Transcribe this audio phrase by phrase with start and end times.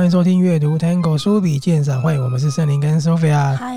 [0.00, 3.54] 欢迎收听阅读 Tango 书笔鉴赏会，我们是森林跟 Sophia。
[3.54, 3.76] 嗨，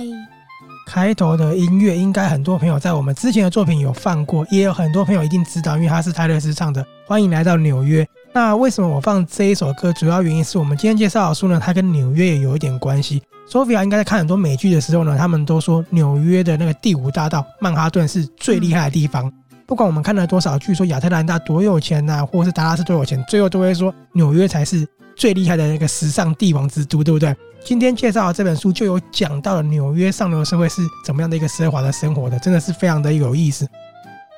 [0.87, 6.81] 开头的音乐应该很多朋友在我们之前的作品有放过，也有很多朋友一定知道，因为它是泰勒斯唱的。
[7.05, 8.07] 欢迎来到纽约。
[8.31, 9.91] 那为什么我放这一首歌？
[9.91, 13.21] 主要原因是我们今天介绍的书呢，它跟纽约也有一点关系。
[13.45, 19.29] Sophia 应该在看很多美剧的时候呢，他们都说纽约的那个第五大道曼哈顿是最厉害的地方。
[19.65, 27.35] 不管我们看了多少剧，说亚特兰大多有钱呐、啊，或是达拉斯多有钱，最后都会说纽约才是最厉害的那个时尚帝王之都，对不对？
[27.65, 33.67] 今天介绍的这本书就有讲到了纽约上流社会是怎么样的一个奢华的生活的，真的是非常的有意思。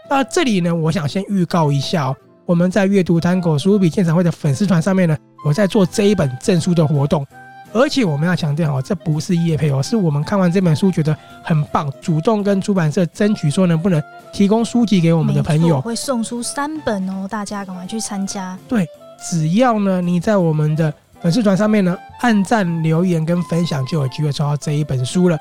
[0.08, 2.16] 那这里呢，我想先预告一下哦。
[2.46, 7.26] 我们在阅读 Tango 书笔鉴赏会的粉丝团上面呢，我在做这一本证书的活动，
[7.74, 14.00] 而且我们要强调哦，这不是业配哦，是我们看完这本书觉得很棒，主动跟出版社争取说能不能
[14.32, 18.56] 提供书籍给我们的朋友，会送出三本哦，大家赶快去参加。
[18.68, 18.88] 对，
[19.22, 25.38] 只要呢你在我们的粉丝团上面呢按赞、留言跟分享，就有机会抽到这一本书了。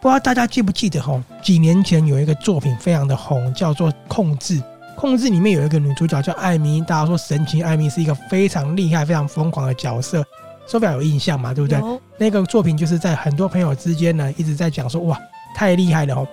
[0.00, 4.58] 不知道大家记不记得哦，几年前有一个作品非常的红，叫做《控制》。
[4.96, 10.24] 控制里面有一个女主角叫艾米，大家说神奇艾米是一个非常厉害、非常疯狂的角色
[10.68, 11.54] ，Sophia 有印象嘛？
[11.54, 11.80] 对不对？
[12.18, 15.18] 那个作品就是在很多朋友之间呢一直在讲说，哇，
[15.54, 16.28] 太厉害了哦！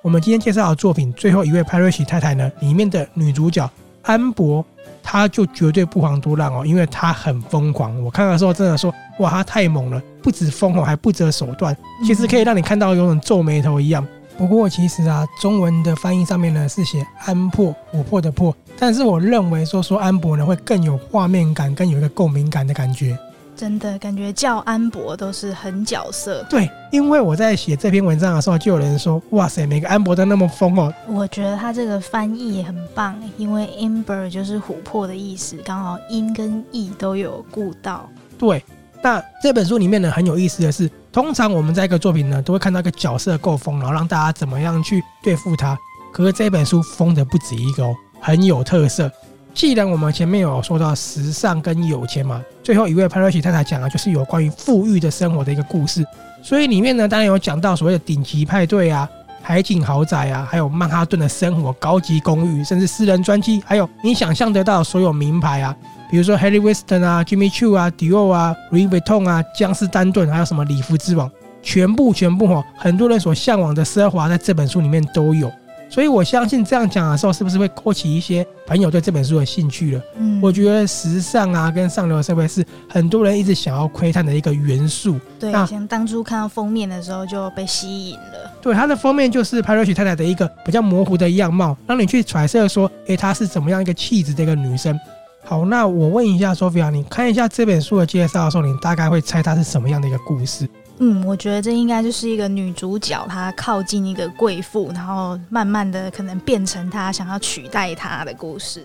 [0.00, 3.68] 我们今天介绍的作品最后一位派瑞西太太呢，里面的女主角
[4.02, 4.64] 安博，
[5.02, 8.02] 他就绝对不遑多让哦，因为他很疯狂。
[8.02, 14.06] 我看的时候真的说，哇，他太猛了，不止疯狂，还不择手段，其实可以让你看到有种皱眉头一样。
[14.36, 23.16] 不过其实啊，中文的翻译上面呢是写安珀，琥珀的珀，但是我认为说说安博呢会更有画面感，更有一个共鸣感的感觉。
[23.56, 26.44] 真的感觉叫安博都是很角色。
[26.48, 30.92] 对，因为我在写这篇文章的时候，就有人说，哇塞，每个安博都那么疯哦。
[31.06, 38.08] 我觉得他这个翻译也很棒，因为 amber 就是琥珀的意思，刚好音跟意都有顾到。
[38.38, 38.62] 对。
[39.02, 45.78] 那这本书里面呢，很有意思的是，通常我们在一个作品呢，都会看到一个角色够疯，然后让大家怎么样去对付他。
[46.10, 49.12] 可是这本书疯的不止一个哦，很有特色。
[49.54, 56.04] 既然我们前面有说到时尚跟有钱嘛，最后一位派瑞奇太太讲的就是有关于富裕的生活的一个故事。
[56.42, 59.08] 所以里面呢，当然有讲到所谓的顶级派对啊、
[59.40, 65.74] 海景豪宅啊，还有曼哈顿的生活、高级公寓，甚至私人专机，还有你想象得到所有名牌啊。
[66.10, 71.30] 比如说 Harry Winston 啊，Jimmy Choo 啊，Dior 啊，Louis Vuitton 啊，江诗丹顿，还有什么礼服之王，
[71.62, 75.50] 全部全部哈，很多人所向往的奢华，在这本书里面都有。
[75.94, 80.02] 所以我相信这样讲的时候，是不是会勾起一些朋友对这本书的兴趣了？
[80.16, 85.20] 嗯，我觉得时尚啊，跟上流社会是很多人一直想要窥探的一个元素。
[85.38, 88.50] 对，那像当初看到封面的时候就被吸引了。
[88.60, 94.98] 对，它的封面就是派瑞奇太太的一个比较模糊的样貌，让你去揣测说，诶，她是怎么样一个气质的一个女生。
[95.44, 100.68] 好，那我问一下 Sophia，你看一下这本书的介绍的时候，你大概会猜它是什么样的一个故事？
[100.98, 108.84] 嗯，我觉得这应该就是一个女主角，她靠近一个贵妇，然后慢慢的可能变成她想要取代她的故事。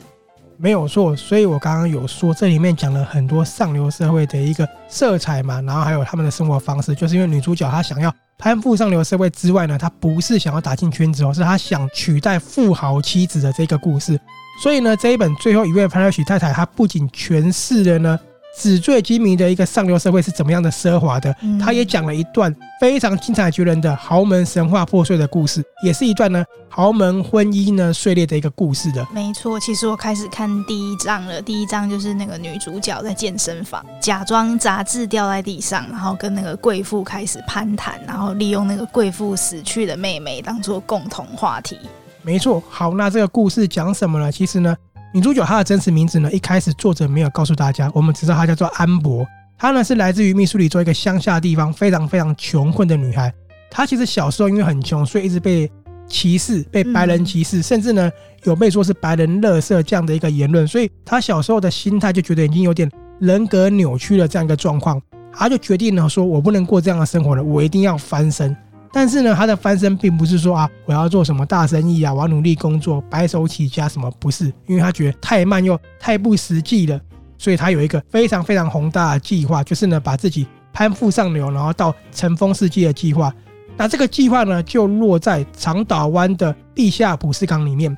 [0.58, 14.20] 没有错，所以我刚刚有说这里面讲了很多上流社会的一个色彩嘛，然后还有他们的生活方式，就是因为女主角她想要攀附上流社会之外呢，她不是想要打进圈子哦，是她想取代富豪妻子的这个故事。
[14.62, 18.20] 所以呢，这一本最后一位潘瑞许太太，她不仅诠释了呢
[18.58, 29.06] 纸醉金迷的一个上流社会是怎么样的奢华的，他也讲了一段非常精彩绝伦的豪门神话破碎的故事，也是一段呢豪门婚姻呢碎裂的一个故事的。
[29.14, 41.78] 没错，其实我开始看第一章了，第一章就是那个女主角在健身房，假装杂志掉在地上，然后跟那个贵妇开始攀谈，然后利用那个贵妇死去的妹妹当做共同话题。
[42.22, 44.30] 没错，好，那这个故事讲什么呢？
[44.30, 44.76] 其实呢，
[45.12, 49.26] 女主角她的真实名字呢，一开始作者没有告诉大家，我们只知道她叫做安博，
[49.58, 53.34] 她呢是来自于密苏里州一个乡下地方，非常非常穷困的女孩。
[53.72, 55.70] 她其实小时候因为很穷，所以一直被
[56.08, 58.12] 歧视，被白人歧视，甚至呢
[58.44, 62.90] 有被说是白人垃圾这样的一个言论，所以她小时候的心态就觉得已经有点
[63.20, 65.02] 人格扭曲了这样一个状况，
[65.34, 68.56] 她就决定了说，我不能过这样的生活了，我一定要翻身。
[68.92, 77.00] 但是呢，他的翻身并不是说啊，我要做什么大生意啊，我要努力工作，白手起家什么不是，因为他觉得太慢又太不实际了，
[77.38, 83.32] 所以他有一个非常非常宏大的计划，就是呢，把自己攀附上流，然后到尘封世界的计划。
[83.78, 87.96] 那这个计划呢，就落在长岛湾的地下普斯港里面。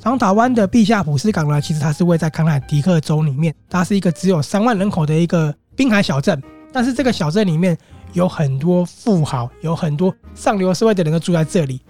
[0.00, 6.42] 长岛湾的地下普斯港呢，其实它是位在康乃狄克州里面，它是一个只有三万人口的一个滨海小镇，
[6.72, 7.78] 但是这个小镇里面。
[8.12, 11.80] 有很多富豪，有很多上流社会的人都住在这里，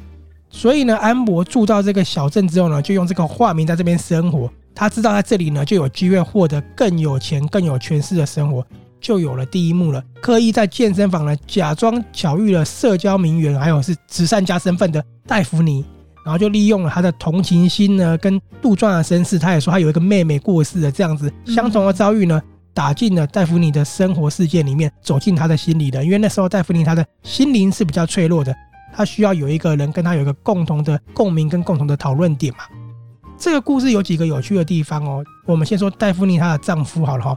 [0.51, 4.51] 所以呢，安博住到这个小镇之后呢，就用这个化名在这边生活。
[4.75, 8.65] 他知道在这里呢，就有机会获得更有钱、更有权势的生活。
[9.01, 15.85] 就有了第一幕了，刻意在健身房呢假装巧遇了社交名媛，还有是慈善家身份的戴芙妮，
[16.25, 22.43] 然后就利用了他的同情心呢，跟杜撰的身世，他也说他有一个妹妹过世的这样子相同的遭遇呢，
[22.79, 26.05] 打进了戴芙妮的生活世界里面，走进他的心里的。
[26.05, 28.55] 因为那时候戴芙妮她的心灵是比较脆弱的，
[28.95, 32.61] 她需要有一个人跟她有一个共同的共鸣跟共同的讨论点嘛。
[33.37, 35.25] 这个故事有几个有趣的地方哦。
[35.45, 37.37] 我们先说戴芙妮她的丈夫好了哈。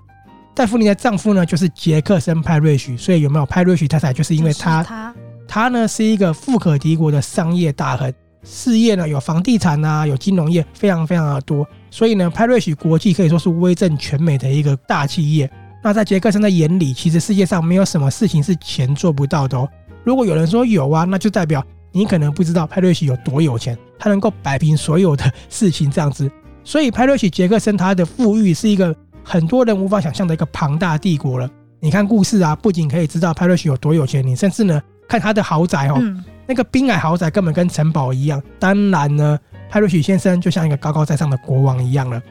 [0.54, 5.16] 戴芙妮的丈夫呢，就是杰克森派瑞许，所以有没有派瑞许太太，就是因为他，他，
[5.48, 11.68] 他呢是一个富可敌国的商业大亨，事业呢有房地产啊，有金融业，非常非常的多。
[11.92, 15.48] 所以呢，派瑞许国际可以说是威震全美的一个大企业。
[15.84, 19.70] 那在杰克森的眼里，其实世界上没有什么事情是钱做不到的哦。
[20.04, 26.32] 如果有人说有啊，那就代表你可能不知道派瑞许有多有钱，他能够摆平所有的事情这样子。
[26.64, 28.96] 所以派瑞许杰克森他的富裕是一个。
[29.24, 31.48] 很多人无法想象的一个庞大帝国了。
[31.80, 38.42] 你看故事啊，不仅可以知道派瑞许有多有钱，你甚至呢看他的豪宅哦，嗯、那个滨海豪宅根本跟城堡一样。
[38.58, 39.40] 当然呢，
[39.72, 42.22] 派瑞许先生就像一个高高在上的国王一样了。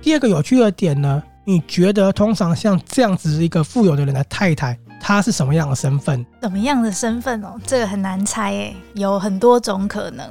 [0.00, 6.24] 第二个有趣的点呢，你觉得通常像这样子一个富有的人的太太，她是什么样的身份？
[6.40, 7.60] 什么样的身份哦？
[7.66, 10.26] 这个很难猜诶，有很多种可能。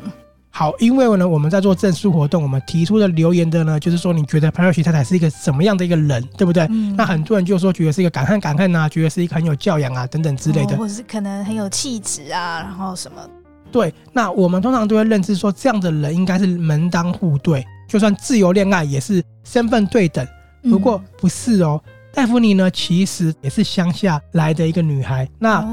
[0.50, 6.65] 好，因为呢，我们在做证书活动，我们提出的留言的呢，就是说你觉得派瑞许太太是一个什么样的一个人，对不对？
[6.71, 13.21] 嗯、那很多人就说觉得是一个敢恨敢恨啊，觉得是一个很有教养啊等等之类的，哦、或者是可能很有气质啊，然后什么？
[13.72, 20.25] 对，那我们通常都会认知说这样的人应该是门当户对，就算自由恋爱也是身份对等。
[20.64, 21.81] 不过不是哦，
[22.14, 25.28] 戴芙妮呢其实也是乡下来的一个女孩。
[25.40, 25.66] 那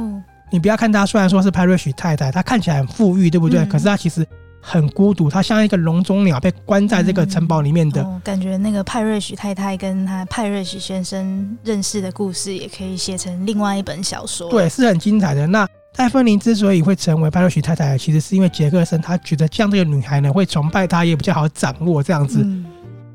[0.53, 3.61] 你不要看她，虽然说是派瑞许太太，她看起来很富裕，对不对？
[3.61, 4.27] 嗯、可是她其实。
[4.67, 8.01] 很孤独，她像一个笼中鸟，被关在这个城堡里面的。
[8.01, 14.49] 嗯哦、感觉那个派瑞许太太跟她派瑞许先生认识的故事，也可以写成另外一本小说。
[14.49, 15.47] 对，是很精彩的。
[15.47, 22.43] 那戴芬妮之所以会成为派洛许太太，其实是因为杰克森他觉得这样这个女孩呢会崇拜她，也比较好掌握这样子。
[22.43, 22.67] 嗯、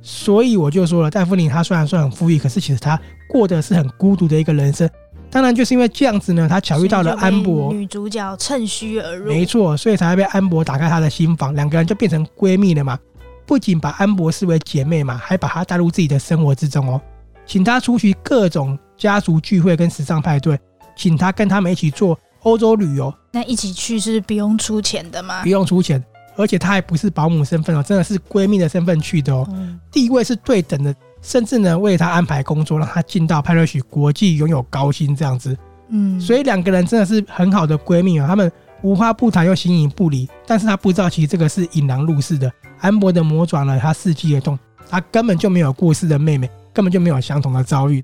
[0.01, 2.97] 所以我就说了，戴芬妮她虽然说很富裕，可是其实她
[3.27, 4.89] 过的是很孤独的一个人生。
[5.29, 12.97] 当然，就是因为这样子呢，她巧遇到了安博，女主角趁虚而入，没错，所以才会被安博打开她的心房，两个人就变成闺蜜了嘛。
[13.45, 17.01] 不仅把安博视为姐妹嘛，还把她带入自己的生活之中哦，
[17.45, 20.57] 请她出席各种家族聚会跟时尚派对，
[20.95, 23.13] 请她跟他们一起做欧洲旅游。
[23.31, 25.41] 那一起去是不用出钱的吗？
[25.43, 26.03] 不用出钱，
[26.35, 30.95] 而且她还不是保姆身份哦，真的是闺蜜的身份去的哦，嗯、地位是对等的。
[31.21, 35.55] 甚至呢，为她安排工作，让她进到派瑞许国际，拥有高薪这样子。
[35.89, 38.49] 嗯，所以两个人真的是很好的闺蜜啊，他们
[38.81, 40.29] 无话不谈又形影不离。
[40.47, 42.49] 但是她不知道，其实这个是引狼入室的。
[42.79, 44.57] 安博的魔爪呢，她伺机而动，
[44.89, 48.01] 她根本就没有过世的妹妹，根本就没有相同的遭遇。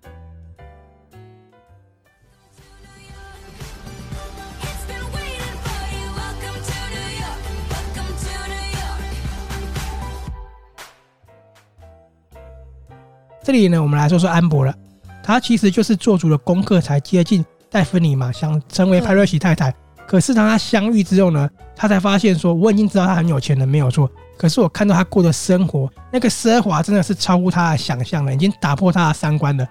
[13.46, 14.74] 这里呢，我们来说说安博了。
[15.22, 19.72] 他其实就是做足了功课才接近戴芬妮嘛，想成为派瑞奇太太。
[20.08, 24.10] 可是当他相遇之后呢，他才发现说，我已经知道他很有钱了，没有错。
[24.36, 29.68] 可是我看到他过的生活，那个奢华真的是超乎他的想象了，已经打破他的三观了。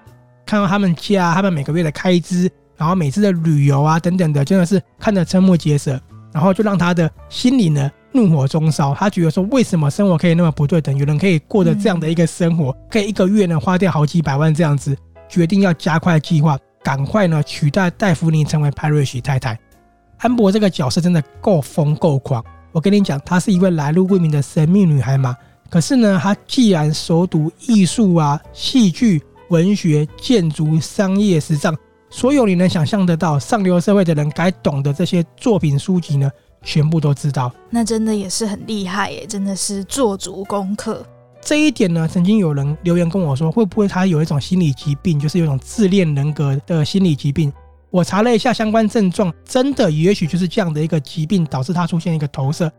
[0.47, 6.00] 看到他们家，他们每个月的开支，然后每次的旅游啊等等的，真的是看得瞠目结舌。
[6.33, 7.90] 然后就让他的心里呢。
[8.14, 10.97] 怒火中烧，他觉得说，为什么生活可以那么不对等？
[10.97, 14.97] 有人可以过着这样的一个生活，可以一个月呢花掉好几百万这样子，
[15.28, 19.59] 决定要加快计划，赶快呢取代戴芙妮成为派瑞许太太。
[20.18, 25.37] 安博这个角色真的够疯够狂，我跟你讲，她是一位来路不明的神秘女孩嘛。
[25.68, 31.76] 可是呢，她既然熟读艺术啊、戏剧、文学、建筑、商业、时尚，
[32.11, 36.30] 所有你能想象得到上流社会的人该懂的这些作品书籍呢，
[36.64, 39.26] 全部都知道，那真的也是很厉害耶！
[39.26, 41.04] 真的是做足功课。
[41.40, 47.52] 这一点呢，曾经有人留言跟我说，会不会他有一种心理疾病，就是有一种自恋人格的心理疾病？
[47.90, 52.73] 我查了一下相关症状，真的也许就是这样的一个疾病导致他出现一个投射。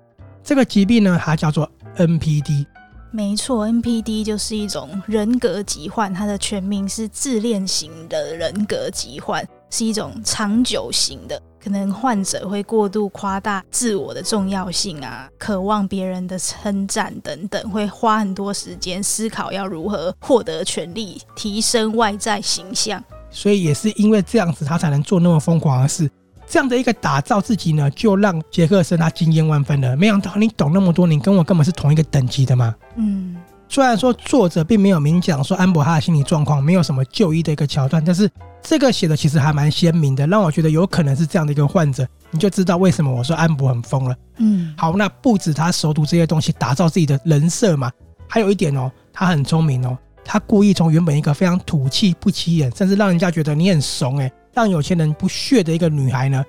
[0.43, 2.65] 这个疾病呢，它叫做 NPD。
[3.11, 11.41] 没错，NPD 就是一种人格疾患，它的全名是自恋型的人格疾患，是一种长久型的。
[11.65, 23.03] 可能患者会过度夸大自我的重要性啊，渴望别人的称赞等等，会花很多时间思考要如何获得权利，提升外在形象。
[23.31, 26.07] 所以也是因为这样子，他才能做那么疯狂的事。
[26.45, 29.97] 这样的一个打造自己呢，就让杰克森他惊艳万分了。
[29.97, 32.75] 没想到你懂那么多，你跟我根本是同一个等级的嘛。
[32.95, 33.35] 嗯。
[33.75, 44.15] 虽然说作者并没有明讲说安博他的心理状况没有什么就医的一个桥段，但是这个写的其实还蛮鲜明的，让我觉得有可能是这样的一个患者，你就知道为什么我说安博很疯了。
[44.37, 47.91] 嗯，好，那不止他熟读这些东西，打造自己的人设嘛，
[48.29, 56.41] 还有一点哦，他很聪明哦，他故意从原本一个非常土气不起眼，甚至让人家觉得你很怂诶，让有钱人不屑的一个女孩呢，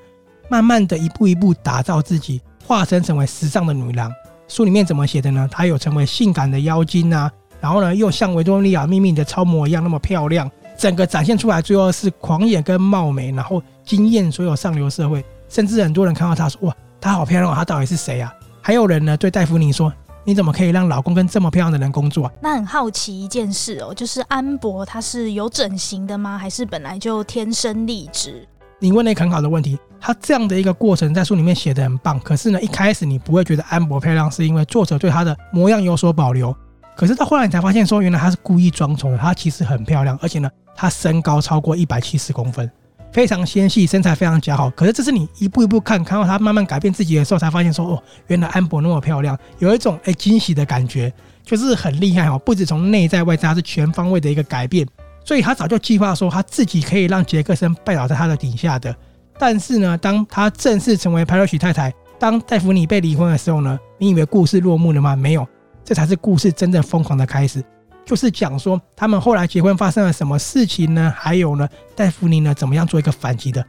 [0.49, 4.13] 慢慢的一步一步打造自己，化身成为时尚的女郎。
[4.49, 5.49] 书里面怎么写的呢？
[5.51, 19.93] 她有成为性感的妖精啊，然后呢，又像维多利亚秘密的超模一样那么漂亮，整个展现出来最后是狂野跟貌美，然后惊艳所有上流社会，甚至很多人看到她说：“哇，她好漂亮，她到底是谁啊？”还有人呢对戴芙妮说
[20.25, 26.37] ：“你怎么可以让老公跟这么漂亮的人工作啊？”那很好奇一件事哦，就是安博他是有整形的吗？
[26.37, 28.47] 还是本来就天生丽质？
[28.79, 32.21] 你问了一个很好的问题，他这样的一个过程在书里面写的很棒。
[32.21, 36.55] 可是呢，一开始你不会觉得安博漂亮，是因为作者对她的模样有所保留。
[36.95, 39.17] 可是到后来你才发现，说原来她是故意装丑的。
[39.17, 42.71] 她其实很漂亮，而且呢，她身高超过一百七十公分，
[43.13, 44.69] 非常纤细，身材非常姣好。
[44.71, 51.11] 可是这是你一步一步看，看到她慢慢改变自己的时候，才发现说哦，原来安博那么漂亮，有一种哎惊喜的感觉，
[51.43, 52.39] 就是很厉害哦。
[52.45, 54.87] 不止从内在外在，它是全方位的一个改变。
[55.27, 58.95] 所以他早就计划说，他自己可以让杰克森拜倒在他的底下的。
[59.37, 65.17] 但是呢，当他正式成为派瑞许太太，当戴芙妮被离婚的时候呢，你以为故事落幕了吗？
[65.17, 65.45] 没有，
[65.85, 67.61] 这才是故事真正疯狂的开始。
[68.05, 71.13] 就是讲说他们后来结婚发生了什么事情呢？
[71.17, 73.63] 还有呢，戴芙妮呢怎么样做一个反击的，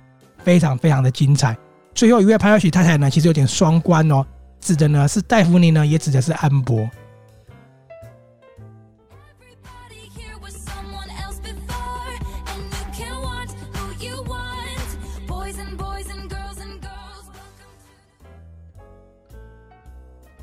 [0.44, 1.58] 非常非常的精彩。
[1.96, 4.24] 最后一位派瑞许太太呢，其实有点双关哦，
[4.62, 6.88] 指的呢是戴芙妮呢，也指的是安博。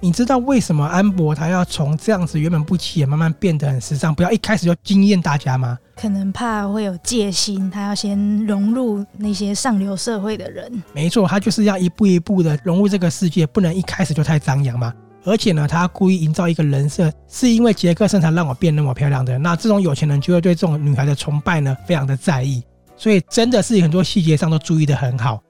[0.04, 5.78] 你知道为什么安博他要从这样子原本不起眼，慢慢变得很时尚，不要一开始就惊艳大家吗？
[5.96, 10.70] 可能怕会有戒心，他要先融入那些上流社会的人。
[10.92, 14.92] 没错，他就是要一步一步的融入这个世界，不能一开始就太张扬嘛。
[15.24, 19.38] 而且呢，他故意营造一个人设，是因为杰克身材让我变那么漂亮的。
[19.38, 22.62] 那这种有钱人就会对这种女孩的崇拜呢，非常的在意，
[22.94, 25.40] 所以真的是很多细节上都注意的很好。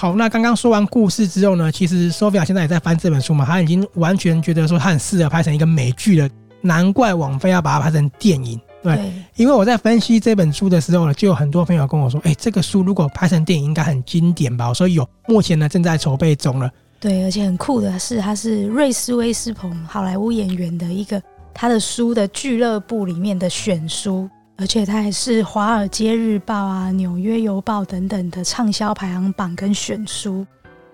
[0.00, 6.26] 好，那刚刚说完故事之后呢，其实 Sophia 现在也在翻这本书嘛，她已经完全觉得说她很适合拍成一个美剧了，
[6.62, 8.58] 难怪王菲要把它拍成电影。
[8.82, 14.70] 对，对，因为我在分析这本书的时候呢，就有很多朋友跟我说，哎，这个书如果拍成电影应该很经典吧？
[14.70, 16.70] 我说有，目前呢正在筹备中了。
[16.98, 24.26] 对，而且很酷的是，它是瑞斯威斯彭好莱坞演员的一个他的书的俱乐部里面的选书。
[24.60, 30.46] 而且它还是《华尔街日报》啊，《纽约邮报》等等的畅销排行榜跟选书。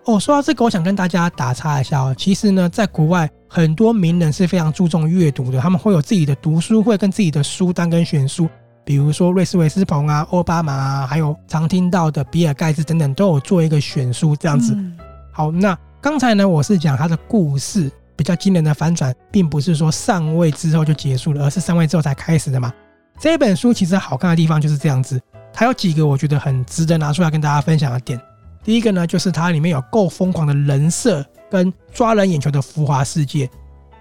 [0.04, 2.14] 哦，说到这个，我想跟大家打岔一下哦。
[2.16, 8.49] 其实呢，在国外很多名人是非常注重阅读的，他们会有自己的读书会跟自己的书单跟选书。
[8.85, 14.75] 比如说瑞斯维斯彭啊、奥巴马啊，还有常听到的比尔盖茨等等，都有做一个选书这样子。
[14.76, 14.96] 嗯、
[15.32, 22.73] 好，那刚才呢，我是讲他的故事比较惊人的反转，并不是说上位之后就结束了，而是上位之后才开始的嘛。
[23.18, 25.20] 这本书其实好看的地方就是这样子，
[25.52, 28.20] 它有几个我觉得很值得拿出来跟大家分享的点。
[28.62, 33.49] 第一个呢，就是它里面有够疯狂的人设跟抓人眼球的浮华世界。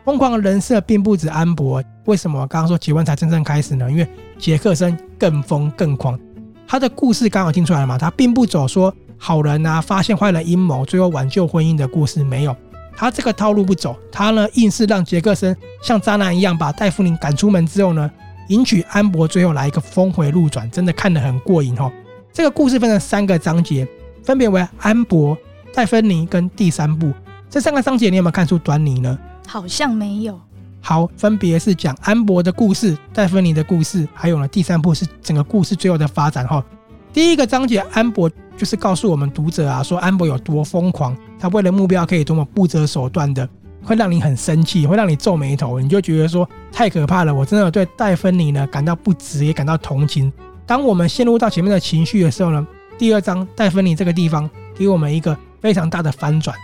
[0.03, 3.89] 疯狂的人设并不止安博，为什么我刚刚说结婚才真正开始呢？
[3.89, 4.07] 因为
[4.37, 6.19] 杰克森更疯更狂。
[6.67, 12.55] 他的故事刚好听出来了嘛，他并不走说好人啊发现坏人阴谋，最后挽救婚姻的故事没有。
[12.97, 18.11] 他这个套路不走，他呢硬是让杰克森像渣男一样把戴夫林赶出门之后呢。
[18.49, 21.91] 迎娶安博，最后来一个峰回路转，真的看得很过瘾哦。
[22.31, 23.87] 这个故事分成三个章节，
[24.23, 25.37] 分别为安博、
[25.73, 27.11] 戴芬妮跟第三部。
[27.49, 29.17] 这三个章节你有没有看出端倪呢？
[29.47, 30.39] 好像没有。
[30.81, 36.63] 好，分别是讲安博的故事、戴芬妮的故事，还有呢第三部是整个故事最后的发展哈。
[37.11, 43.47] 第一个章节，安博就是告诉我们读者啊，说安博有多疯狂，他为了目标可以多么不择手段的。
[43.85, 47.33] 会让你很生气，会让你皱眉头，你就觉得说太可怕了。
[47.33, 50.31] 我真的对戴芬妮呢感到不值，也感到同情。
[50.65, 52.65] 当我们陷入到前面的情绪的时候呢，
[52.97, 56.55] 第二章戴芬妮这个地方给我们一个非常大的翻转。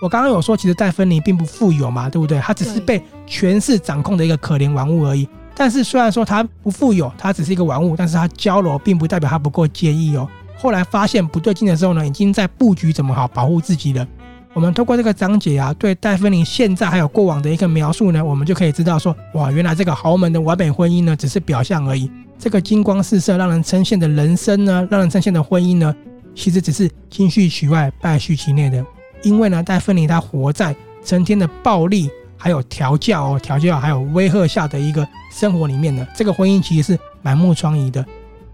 [0.00, 2.38] 我刚刚有说，其实戴芬妮并不富有嘛，对不对？
[2.40, 5.28] 她只是被权势掌控的一个可怜玩物而已。
[5.54, 10.28] 但是虽然说她不富有，她只是一个玩物，但是她娇柔并不代表她不够坚毅哦。
[10.56, 14.06] 后来发现不对劲的时候呢，已经在布局怎么好保护自己了。
[14.54, 22.10] 我们通过这个章节啊，对戴芬妮现在还有过往的一个描述呢，我们就可以知道说，哇，原来这个豪门的完美婚姻呢，只是表象而已。
[22.38, 25.94] 这个金光四射、让人称羡的人生呢，让人称羡的婚姻呢，
[26.34, 28.84] 其实只是金絮其外，败絮其内的。
[29.22, 38.04] 因为呢，戴芬妮她活在成天的暴力，还有调教哦，调教还有威吓下的一个生活里面呢，这个婚姻其实是满目疮痍的。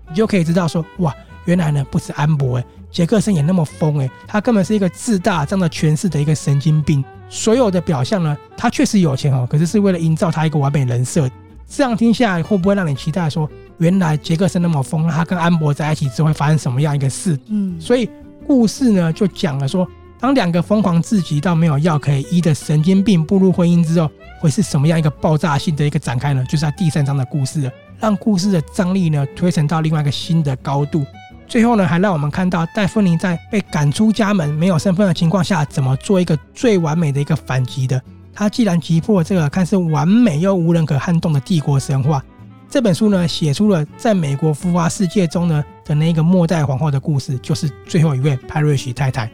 [0.08, 1.12] 你就可以知道说，哇，
[1.46, 7.04] 原来呢不止安博诶，杰克森也那么疯诶，他根本是一个自大、仗着权势的一个神经病。
[7.28, 11.28] 所有的表象呢，他确实有钱哦，可是是为了营造他一个完美人设。
[11.68, 17.38] 这样听下来，会不会让你期待说，原来杰克森那么疯，他跟安博在一起之后会发生什么样一个事？
[17.48, 18.08] 嗯，所以
[18.46, 19.86] 故事呢就讲了说，
[20.18, 26.42] 当两个疯狂至极到没有药可以医的神经病步入婚姻之后，会是什么样一个爆炸性的一个展开呢？
[26.46, 31.04] 就是在第三章的故事了，让故事的张力呢推升到另外一个新的高度。
[31.48, 38.00] 最后呢，还让我们看到戴芬妮在被赶出家门、没有身份的情况下，怎么做一个最完美的一个反击的。
[38.34, 42.22] 他既然击破这个看似完美又无人可撼动的帝国神话，
[42.68, 49.28] 这本书呢写出了在美国浮华世界中呢的那个末代皇后的故事，就是最后一位派瑞许太太。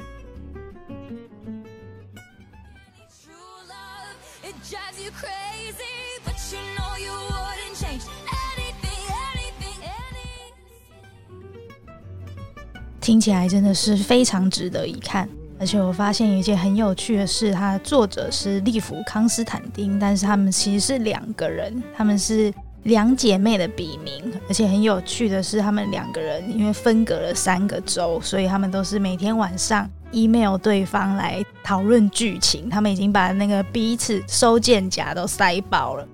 [13.05, 15.29] 听起来真的是非常值得一看。
[15.61, 22.51] 而且我发现一件很有趣的事，它的作者是利弗康斯坦丁，但是他们其实是两个人，他们是
[22.85, 24.33] 两姐妹的笔名。
[24.49, 32.71] 而且很有趣的是，他们两个人因为分隔了三个州，所以他们都是每天晚上 email 对方来讨论剧情。
[32.71, 36.09] 他们已经把那个彼此收件夹都塞爆了。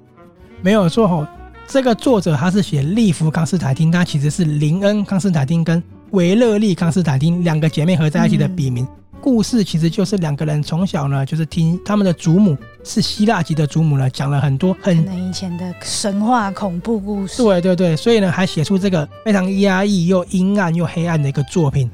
[0.61, 1.27] 没有错哦，
[1.69, 5.81] 这个作者他是写利弗康斯坦丁，他其实是林恩康斯坦丁跟
[6.13, 8.85] 维勒利康斯坦丁两个姐妹合在一起的笔名。
[8.85, 8.89] 嗯
[9.23, 14.97] 故事其实就是两个人从小呢，就是听他们的祖母是希腊籍的祖母呢，讲了很多很
[15.29, 17.43] 以前的神话恐怖故事。
[17.43, 21.91] 对对对，所以呢，还写出这个非常压抑又阴暗又黑暗的一个作品。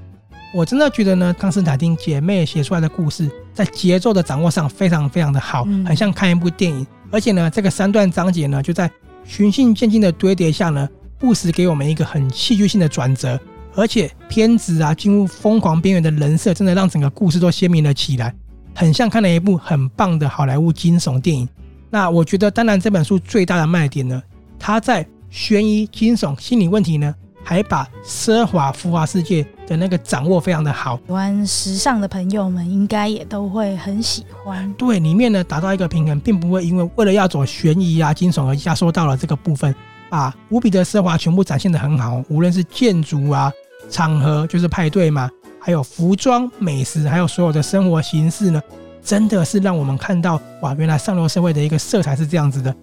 [0.54, 6.86] 我真的觉得呢，康斯坦丁姐妹写出来的故事，在节奏的掌握上非常非常的好，很像看一部电影。
[7.10, 8.88] 而且呢，这个三段章节呢，就在
[9.24, 13.36] 循序渐进的堆叠下呢，不时给我们一个很戏剧性的转折。
[13.76, 18.34] 而且片子啊，进入疯狂边缘的人设，真的让整个故事都鲜明了起来，
[18.74, 21.48] 很像看了一部很棒的好莱坞惊悚电影。
[21.90, 24.20] 那我觉得，当然这本书最大的卖点呢，
[24.58, 30.98] 它在悬疑、惊悚、心理问题呢，还把奢华浮华世界的那个掌握非常的好。
[31.06, 34.72] 喜欢时尚的朋友们应该也都会很喜欢。
[34.74, 39.74] 对，里面呢达到一个平衡，并不会因为为了要走悬疑啊、惊悚而压缩到了这个部分，
[40.10, 43.52] 啊无比的奢华全部展现得很好，无论是建筑啊。
[43.90, 48.62] 场合就是派对嘛，还有服装、美食，还有所有的生活形式呢，
[49.02, 52.74] 真的是让我们看到哇，原来上流社会的一个色彩是这样子的。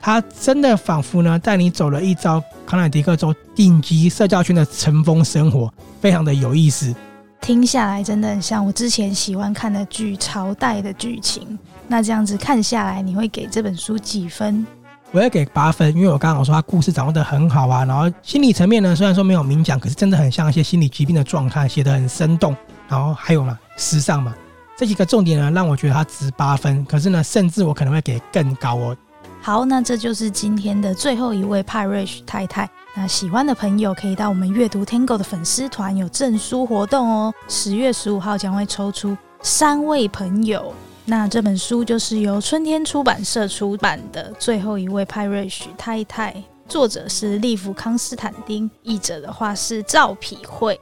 [0.00, 6.94] 它真的仿佛呢带你走了一遭康乃狄克州顶级社交圈的尘封生活，非常的有意思。
[7.40, 11.58] 听下来真的很像我之前喜欢看的剧《朝代》的剧情。
[11.86, 14.66] 那这样子看下来，你会给这本书几分？
[15.10, 22.54] 我要给八分，因为我刚刚我说他故事掌握得很好啊，然后心理层面呢，虽然说没有明讲，可是真的很像一些心理疾病的状态，写得很生动。
[22.88, 24.34] 然后还有呢，时尚嘛，
[24.76, 26.84] 这几个重点呢，让我觉得他值八分。
[26.84, 28.96] 可是呢，甚至我可能会给更高哦。
[29.40, 32.68] 好，那这就是今天的最后一位派瑞太太。
[32.94, 40.74] 那喜欢的朋友可以到我们阅读 Tango 的粉丝团有证书活动哦，十月十五号将会抽出三位朋友。
[41.10, 46.30] 那这本书就是由春天出版社出版的《最后一位派瑞许太太》，
[46.68, 50.78] 作者是利弗康斯坦丁，译者的话是赵丕慧。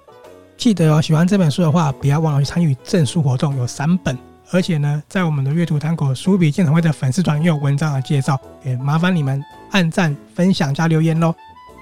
[0.56, 4.18] 记得哦，喜欢这本书的话，不要忘了去参与赠书活动，有三本。
[4.50, 11.32] 而且呢，在我们的阅读单口书笔鉴赏会的粉丝团也有文章的介绍，也麻烦你们按赞、分享加留言喽。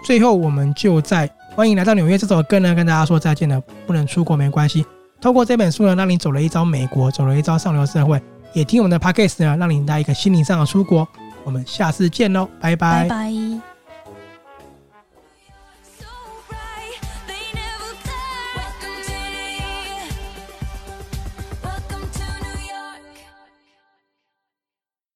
[0.04, 3.58] 最后，我们就在《欢迎来到纽约》这首歌呢，跟大家说再见了。
[3.86, 4.84] 不能出国没关系，
[5.18, 8.20] 透过这本书呢，让你走了一遭美国，走了一遭上流社会。
[8.54, 11.06] 也听我们的 podcast 呢，让你带一个心灵上的出国。
[11.44, 13.73] 我们下次见喽，拜拜。